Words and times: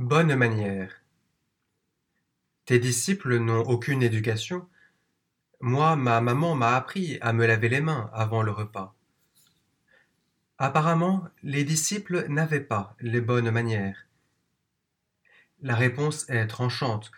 Bonne 0.00 0.34
manière. 0.34 1.02
Tes 2.64 2.78
disciples 2.78 3.36
n'ont 3.36 3.60
aucune 3.60 4.02
éducation. 4.02 4.66
Moi, 5.60 5.94
ma 5.94 6.22
maman 6.22 6.54
m'a 6.54 6.74
appris 6.74 7.18
à 7.20 7.34
me 7.34 7.44
laver 7.44 7.68
les 7.68 7.82
mains 7.82 8.08
avant 8.14 8.40
le 8.40 8.50
repas. 8.50 8.96
Apparemment, 10.56 11.28
les 11.42 11.64
disciples 11.64 12.24
n'avaient 12.30 12.64
pas 12.64 12.96
les 13.00 13.20
bonnes 13.20 13.50
manières. 13.50 14.06
La 15.60 15.74
réponse 15.74 16.26
est 16.30 16.46
tranchante. 16.46 17.12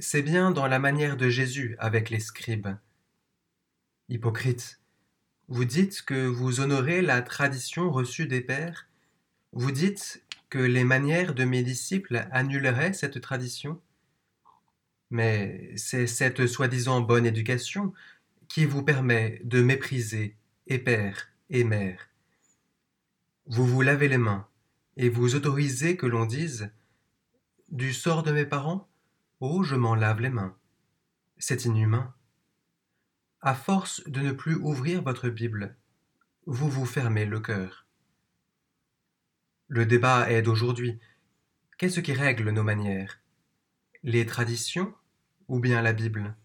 C'est 0.00 0.22
bien 0.22 0.50
dans 0.50 0.66
la 0.66 0.80
manière 0.80 1.16
de 1.16 1.28
Jésus 1.28 1.76
avec 1.78 2.10
les 2.10 2.18
scribes. 2.18 2.76
Hypocrite, 4.08 4.80
vous 5.46 5.64
dites 5.64 6.02
que 6.02 6.26
vous 6.26 6.58
honorez 6.58 7.02
la 7.02 7.22
tradition 7.22 7.88
reçue 7.88 8.26
des 8.26 8.40
pères. 8.40 8.88
Vous 9.52 9.70
dites 9.70 10.25
que 10.48 10.58
les 10.58 10.84
manières 10.84 11.34
de 11.34 11.44
mes 11.44 11.62
disciples 11.62 12.26
annuleraient 12.30 12.92
cette 12.92 13.20
tradition 13.20 13.80
Mais 15.10 15.72
c'est 15.76 16.06
cette 16.06 16.46
soi-disant 16.46 17.00
bonne 17.00 17.26
éducation 17.26 17.92
qui 18.48 18.64
vous 18.64 18.82
permet 18.82 19.40
de 19.44 19.60
mépriser 19.60 20.36
et 20.66 20.78
père 20.78 21.28
et 21.50 21.64
mère. 21.64 22.08
Vous 23.46 23.66
vous 23.66 23.82
lavez 23.82 24.08
les 24.08 24.18
mains 24.18 24.46
et 24.96 25.08
vous 25.08 25.34
autorisez 25.34 25.96
que 25.96 26.06
l'on 26.06 26.26
dise 26.26 26.70
Du 27.70 27.92
sort 27.92 28.22
de 28.22 28.32
mes 28.32 28.46
parents 28.46 28.88
Oh, 29.40 29.62
je 29.62 29.74
m'en 29.74 29.94
lave 29.94 30.20
les 30.20 30.30
mains. 30.30 30.56
C'est 31.38 31.66
inhumain. 31.66 32.14
À 33.42 33.54
force 33.54 34.02
de 34.08 34.20
ne 34.20 34.32
plus 34.32 34.54
ouvrir 34.54 35.02
votre 35.02 35.28
Bible, 35.28 35.76
vous 36.46 36.70
vous 36.70 36.86
fermez 36.86 37.26
le 37.26 37.40
cœur. 37.40 37.85
Le 39.68 39.84
débat 39.84 40.30
est 40.30 40.42
d'aujourd'hui. 40.42 41.00
Qu'est-ce 41.76 41.98
qui 41.98 42.12
règle 42.12 42.50
nos 42.50 42.62
manières? 42.62 43.18
Les 44.04 44.24
traditions 44.24 44.94
ou 45.48 45.58
bien 45.58 45.82
la 45.82 45.92
Bible? 45.92 46.36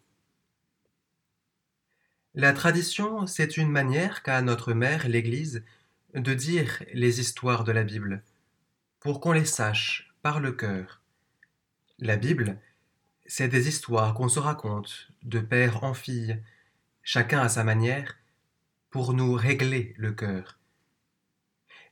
La 2.34 2.52
tradition, 2.52 3.28
c'est 3.28 3.58
une 3.58 3.70
manière 3.70 4.24
qu'a 4.24 4.42
notre 4.42 4.74
mère, 4.74 5.08
l'Église, 5.08 5.64
de 6.16 6.34
dire 6.34 6.84
les 6.94 7.20
histoires 7.20 7.64
de 7.64 7.72
la 7.72 7.84
Bible, 7.84 8.24
pour 9.00 9.20
qu'on 9.20 9.34
les 9.34 9.46
sache 9.46 10.12
par 10.24 10.40
le 10.40 10.52
cœur. 10.52 11.04
La 12.00 12.16
Bible, 12.16 12.60
c'est 13.28 13.50
des 13.50 13.68
histoires 13.68 14.16
qu'on 14.16 14.30
se 14.30 14.40
raconte 14.40 15.12
de 15.22 15.40
père 15.40 15.84
en 15.84 15.94
fille, 15.94 16.42
chacun 17.04 17.42
à 17.42 17.50
sa 17.50 17.64
manière, 17.64 18.18
pour 18.90 19.14
nous 19.14 19.34
régler 19.34 19.94
le 19.98 20.12
cœur. 20.12 20.58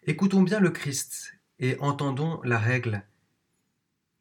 Écoutons 0.09 0.41
bien 0.41 0.59
le 0.59 0.71
Christ 0.71 1.35
et 1.59 1.77
entendons 1.81 2.41
la 2.41 2.57
règle. 2.57 3.03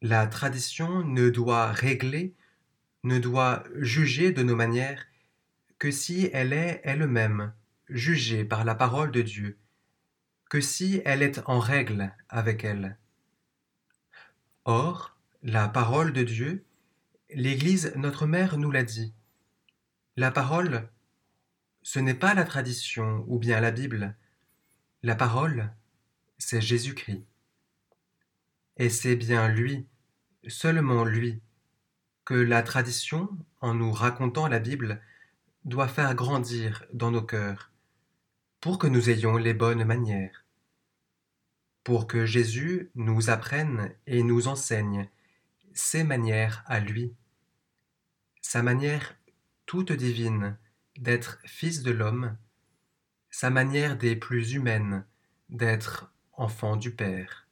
La 0.03 0.27
tradition 0.27 1.03
ne 1.03 1.31
doit 1.31 1.71
régler, 1.71 2.35
ne 3.01 3.17
doit 3.17 3.63
juger 3.73 4.31
de 4.31 4.43
nos 4.43 4.55
manières 4.55 5.03
que 5.79 5.89
si 5.89 6.29
elle 6.31 6.53
est 6.53 6.79
elle-même 6.83 7.53
jugée 7.87 8.45
par 8.45 8.65
la 8.65 8.75
parole 8.75 9.09
de 9.09 9.23
Dieu, 9.23 9.57
que 10.47 10.61
si 10.61 11.01
elle 11.05 11.23
est 11.23 11.41
en 11.47 11.57
règle 11.57 12.13
avec 12.29 12.63
elle. 12.63 12.95
Or, 14.65 15.17
la 15.41 15.67
parole 15.69 16.13
de 16.13 16.21
Dieu, 16.21 16.65
l'Église 17.33 17.93
notre 17.95 18.27
Mère 18.27 18.59
nous 18.59 18.69
l'a 18.69 18.83
dit. 18.83 19.11
La 20.17 20.29
parole, 20.29 20.87
ce 21.81 21.97
n'est 21.97 22.13
pas 22.13 22.35
la 22.35 22.43
tradition 22.43 23.25
ou 23.27 23.39
bien 23.39 23.59
la 23.59 23.71
Bible, 23.71 24.15
la 25.01 25.15
parole, 25.15 25.71
c'est 26.39 26.61
Jésus-Christ. 26.61 27.23
Et 28.77 28.89
c'est 28.89 29.15
bien 29.15 29.47
lui, 29.49 29.85
seulement 30.47 31.03
lui, 31.03 31.41
que 32.25 32.33
la 32.33 32.63
tradition, 32.63 33.29
en 33.61 33.73
nous 33.73 33.91
racontant 33.91 34.47
la 34.47 34.59
Bible, 34.59 35.01
doit 35.65 35.87
faire 35.87 36.15
grandir 36.15 36.85
dans 36.93 37.11
nos 37.11 37.21
cœurs, 37.21 37.71
pour 38.61 38.79
que 38.79 38.87
nous 38.87 39.09
ayons 39.09 39.37
les 39.37 39.53
bonnes 39.53 39.83
manières, 39.83 40.45
pour 41.83 42.07
que 42.07 42.25
Jésus 42.25 42.89
nous 42.95 43.29
apprenne 43.29 43.93
et 44.07 44.23
nous 44.23 44.47
enseigne 44.47 45.09
ses 45.73 46.03
manières 46.03 46.63
à 46.65 46.79
lui, 46.79 47.13
sa 48.41 48.63
manière 48.63 49.15
toute 49.65 49.91
divine 49.91 50.57
d'être 50.97 51.39
fils 51.45 51.83
de 51.83 51.91
l'homme, 51.91 52.37
sa 53.29 53.49
manière 53.49 53.97
des 53.97 54.15
plus 54.15 54.53
humaines 54.53 55.05
d'être 55.49 56.11
enfant 56.39 56.77
du 56.77 56.95
Père. 56.95 57.48